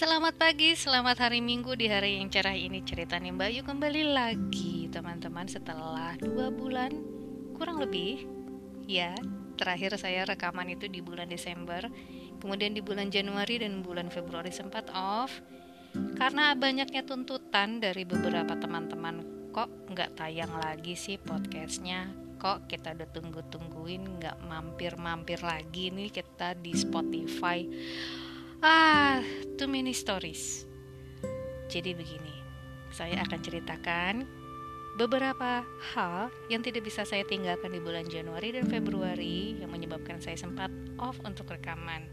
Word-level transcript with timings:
Selamat 0.00 0.32
pagi, 0.40 0.72
selamat 0.72 1.28
hari 1.28 1.44
Minggu. 1.44 1.76
Di 1.76 1.84
hari 1.84 2.16
yang 2.16 2.32
cerah 2.32 2.56
ini 2.56 2.80
ceritanya 2.80 3.36
Mbak 3.36 3.50
Yu 3.52 3.62
kembali 3.68 4.02
lagi 4.16 4.88
teman-teman 4.88 5.44
setelah 5.44 6.16
dua 6.16 6.48
bulan 6.48 6.88
kurang 7.52 7.84
lebih. 7.84 8.24
Ya 8.88 9.12
terakhir 9.60 10.00
saya 10.00 10.24
rekaman 10.24 10.72
itu 10.72 10.88
di 10.88 11.04
bulan 11.04 11.28
Desember 11.28 11.84
kemudian 12.40 12.72
di 12.72 12.80
bulan 12.80 13.12
Januari 13.12 13.60
dan 13.60 13.84
bulan 13.84 14.08
Februari 14.08 14.48
sempat 14.48 14.88
off. 14.96 15.36
Karena 16.16 16.56
banyaknya 16.56 17.04
tuntutan 17.04 17.84
dari 17.84 18.08
beberapa 18.08 18.56
teman-teman 18.56 19.20
kok 19.52 19.68
nggak 19.84 20.16
tayang 20.16 20.56
lagi 20.64 20.96
sih 20.96 21.20
podcastnya? 21.20 22.08
Kok 22.40 22.72
kita 22.72 22.96
udah 22.96 23.08
tunggu-tungguin 23.12 24.16
nggak 24.16 24.48
mampir-mampir 24.48 25.44
lagi 25.44 25.92
nih 25.92 26.08
kita 26.08 26.56
di 26.56 26.72
Spotify 26.72 27.68
Ah, 28.60 29.24
too 29.56 29.64
many 29.64 29.96
stories. 29.96 30.68
Jadi 31.72 31.96
begini, 31.96 32.36
saya 32.92 33.24
akan 33.24 33.40
ceritakan 33.40 34.14
beberapa 35.00 35.64
hal 35.96 36.28
yang 36.52 36.60
tidak 36.60 36.84
bisa 36.84 37.08
saya 37.08 37.24
tinggalkan 37.24 37.72
di 37.72 37.80
bulan 37.80 38.04
Januari 38.04 38.52
dan 38.52 38.68
Februari 38.68 39.56
yang 39.56 39.72
menyebabkan 39.72 40.20
saya 40.20 40.36
sempat 40.36 40.68
off 41.00 41.16
untuk 41.24 41.48
rekaman. 41.48 42.04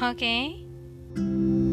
Oke? 0.00 0.16
Okay? 0.16 1.67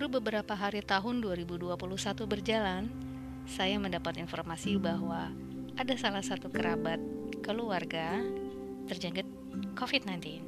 Baru 0.00 0.16
beberapa 0.16 0.56
hari 0.56 0.80
tahun 0.80 1.20
2021 1.20 1.76
berjalan, 2.24 2.88
saya 3.44 3.76
mendapat 3.76 4.16
informasi 4.16 4.80
bahwa 4.80 5.28
ada 5.76 5.92
salah 6.00 6.24
satu 6.24 6.48
kerabat 6.48 6.96
keluarga 7.44 8.24
terjangkit 8.88 9.28
COVID-19. 9.76 10.40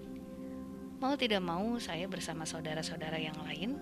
Mau 1.05 1.13
tidak 1.21 1.45
mau, 1.45 1.77
saya 1.77 2.09
bersama 2.09 2.49
saudara-saudara 2.49 3.21
yang 3.21 3.37
lain 3.45 3.77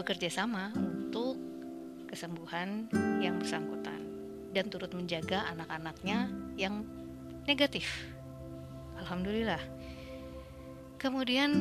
bekerja 0.00 0.32
sama 0.32 0.72
untuk 0.80 1.36
kesembuhan 2.08 2.88
yang 3.20 3.36
bersangkutan 3.36 4.00
dan 4.56 4.72
turut 4.72 4.96
menjaga 4.96 5.44
anak-anaknya 5.52 6.32
yang 6.56 6.88
negatif. 7.44 7.84
Alhamdulillah. 8.96 9.60
Kemudian 10.96 11.52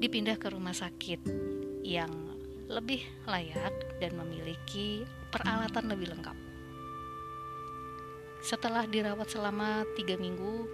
dipindah 0.00 0.40
ke 0.40 0.48
rumah 0.48 0.72
sakit 0.72 1.50
yang 1.80 2.10
lebih 2.70 3.02
layak 3.26 3.74
dan 3.98 4.14
memiliki 4.14 5.02
peralatan 5.34 5.90
lebih 5.90 6.14
lengkap. 6.14 6.36
Setelah 8.40 8.88
dirawat 8.88 9.28
selama 9.28 9.84
tiga 9.98 10.16
minggu, 10.16 10.64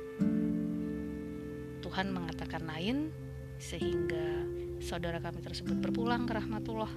Tuhan 1.82 2.14
mengatakan 2.14 2.62
lain, 2.68 3.10
sehingga 3.58 4.44
saudara 4.78 5.18
kami 5.18 5.42
tersebut 5.42 5.80
berpulang 5.82 6.28
ke 6.28 6.36
rahmatullah. 6.36 6.92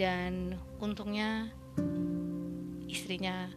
Dan 0.00 0.56
untungnya 0.80 1.52
istrinya 2.88 3.52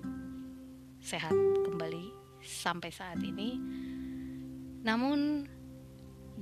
sehat 1.00 1.31
kembali 1.64 2.12
sampai 2.44 2.91
saat 2.91 3.19
ini. 3.23 3.56
Namun 4.84 5.47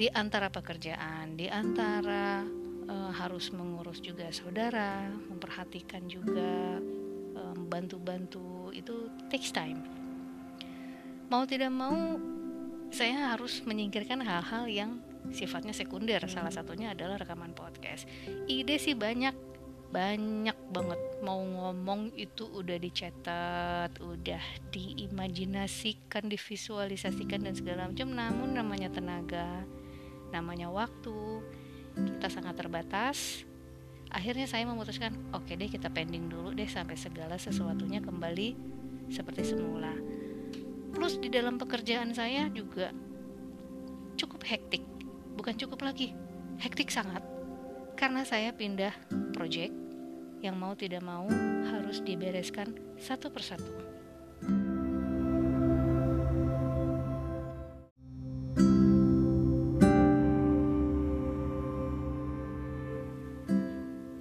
di 0.01 0.09
antara 0.09 0.49
pekerjaan, 0.49 1.37
di 1.37 1.45
antara 1.45 2.41
uh, 2.89 3.11
harus 3.13 3.53
mengurus 3.53 4.01
juga 4.01 4.33
saudara, 4.33 5.05
memperhatikan 5.29 6.09
juga 6.09 6.81
bantu-bantu 7.69 8.73
um, 8.73 8.73
itu 8.73 9.13
takes 9.29 9.53
time. 9.53 9.77
Mau 11.29 11.45
tidak 11.45 11.69
mau, 11.69 12.17
saya 12.89 13.29
harus 13.29 13.61
menyingkirkan 13.61 14.25
hal-hal 14.25 14.65
yang 14.65 14.91
sifatnya 15.29 15.71
sekunder. 15.71 16.19
Salah 16.25 16.51
satunya 16.51 16.97
adalah 16.97 17.21
rekaman 17.21 17.53
podcast. 17.53 18.09
Ide 18.49 18.81
sih 18.81 18.97
banyak, 18.97 19.37
banyak 19.93 20.57
banget. 20.73 20.99
Mau 21.23 21.39
ngomong 21.39 22.11
itu 22.17 22.49
udah 22.49 22.75
dicatat, 22.81 24.01
udah 24.01 24.43
diimajinasikan, 24.73 26.25
divisualisasikan 26.27 27.45
dan 27.45 27.53
segala 27.55 27.87
macam. 27.87 28.11
Namun 28.11 28.59
namanya 28.59 28.91
tenaga, 28.91 29.63
namanya 30.31 30.71
waktu 30.71 31.43
kita 31.95 32.27
sangat 32.31 32.55
terbatas. 32.57 33.43
Akhirnya 34.11 34.43
saya 34.43 34.67
memutuskan 34.67 35.15
oke 35.31 35.47
okay 35.47 35.55
deh 35.55 35.71
kita 35.71 35.87
pending 35.87 36.27
dulu 36.27 36.51
deh 36.51 36.67
sampai 36.67 36.99
segala 36.99 37.39
sesuatunya 37.39 38.03
kembali 38.03 38.55
seperti 39.07 39.55
semula. 39.55 39.91
Plus 40.91 41.15
di 41.19 41.31
dalam 41.31 41.55
pekerjaan 41.55 42.11
saya 42.11 42.51
juga 42.51 42.91
cukup 44.19 44.43
hektik 44.43 44.83
bukan 45.39 45.55
cukup 45.55 45.83
lagi 45.83 46.11
hektik 46.59 46.91
sangat. 46.91 47.23
Karena 47.95 48.27
saya 48.27 48.51
pindah 48.51 48.91
project 49.31 49.71
yang 50.41 50.57
mau 50.57 50.73
tidak 50.73 51.05
mau 51.05 51.29
harus 51.69 52.01
dibereskan 52.01 52.73
satu 52.97 53.29
persatu 53.29 53.90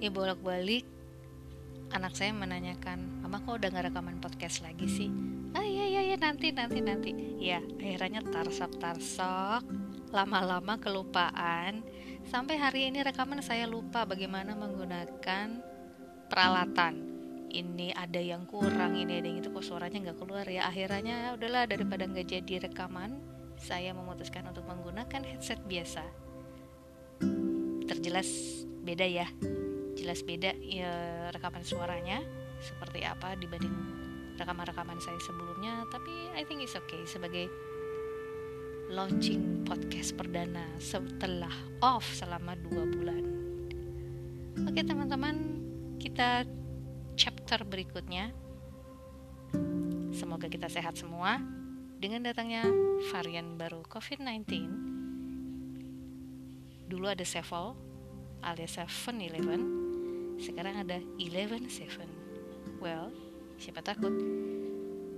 ya 0.01 0.09
bolak-balik 0.09 0.81
anak 1.93 2.17
saya 2.17 2.33
menanyakan 2.33 3.21
mama 3.21 3.37
kok 3.45 3.61
udah 3.61 3.69
gak 3.69 3.93
rekaman 3.93 4.17
podcast 4.17 4.65
lagi 4.65 4.89
sih? 4.89 5.09
Ah 5.53 5.61
iya 5.61 5.85
iya 5.85 6.01
iya 6.09 6.17
nanti 6.17 6.49
nanti 6.49 6.81
nanti. 6.81 7.11
Ya 7.37 7.61
akhirnya 7.61 8.25
tarsok 8.25 8.81
tarsok 8.81 9.61
lama-lama 10.09 10.81
kelupaan. 10.81 11.85
Sampai 12.25 12.57
hari 12.57 12.89
ini 12.89 13.05
rekaman 13.05 13.45
saya 13.45 13.69
lupa 13.69 14.09
bagaimana 14.09 14.57
menggunakan 14.57 15.61
peralatan. 16.25 17.13
Ini 17.51 17.93
ada 17.93 18.23
yang 18.23 18.47
kurang 18.47 18.95
ini 18.95 19.21
ada 19.21 19.27
yang 19.27 19.43
itu 19.43 19.53
kok 19.53 19.61
suaranya 19.61 20.01
nggak 20.01 20.17
keluar? 20.17 20.47
Ya 20.49 20.65
akhirnya 20.65 21.29
ya 21.29 21.29
udahlah 21.37 21.69
daripada 21.69 22.09
nggak 22.09 22.25
jadi 22.25 22.71
rekaman 22.71 23.21
saya 23.59 23.93
memutuskan 23.93 24.49
untuk 24.49 24.65
menggunakan 24.65 25.21
headset 25.27 25.61
biasa. 25.67 26.01
Terjelas 27.85 28.63
beda 28.81 29.05
ya 29.05 29.27
jelas 30.01 30.25
beda 30.25 30.57
ya 30.65 31.29
rekaman 31.29 31.61
suaranya 31.61 32.25
seperti 32.57 33.05
apa 33.05 33.37
dibanding 33.37 33.73
rekaman-rekaman 34.41 34.97
saya 34.97 35.21
sebelumnya. 35.21 35.85
Tapi 35.93 36.33
I 36.33 36.41
think 36.45 36.65
it's 36.65 36.73
okay 36.73 37.05
sebagai 37.05 37.45
launching 38.89 39.61
podcast 39.63 40.17
perdana 40.17 40.65
setelah 40.81 41.53
off 41.85 42.03
selama 42.17 42.57
dua 42.57 42.83
bulan. 42.89 43.23
Oke 44.65 44.81
teman-teman 44.81 45.37
kita 46.01 46.49
chapter 47.13 47.61
berikutnya. 47.61 48.33
Semoga 50.11 50.49
kita 50.49 50.67
sehat 50.67 50.97
semua. 50.97 51.37
Dengan 52.01 52.25
datangnya 52.25 52.65
varian 53.13 53.61
baru 53.61 53.85
COVID-19 53.85 54.49
dulu 56.89 57.07
ada 57.07 57.21
Sevel 57.23 57.77
alias 58.41 58.75
7-Eleven 58.75 59.80
sekarang 60.41 60.81
ada 60.81 60.97
11-7 61.21 62.81
well 62.81 63.13
siapa 63.61 63.85
takut? 63.85 64.09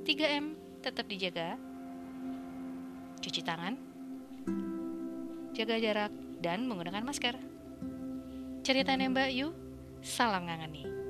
3M 0.04 0.60
tetap 0.84 1.08
dijaga. 1.08 1.56
Cuci 3.24 3.40
tangan. 3.40 3.80
Jaga 5.56 5.80
jarak 5.80 6.12
dan 6.44 6.68
menggunakan 6.68 7.08
masker. 7.08 7.40
Ceritanya 8.68 9.08
Mbak 9.08 9.32
Yu 9.32 9.48
salam 10.04 10.44
ngangani 10.52 11.03